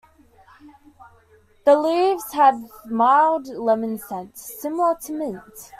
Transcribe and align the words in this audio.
The 1.63 1.77
leaves 1.77 2.33
have 2.33 2.55
a 2.55 2.87
mild 2.89 3.45
lemon 3.49 3.99
scent 3.99 4.35
similar 4.35 4.95
to 5.03 5.13
mint. 5.13 5.69